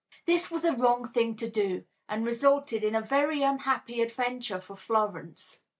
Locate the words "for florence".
4.59-5.59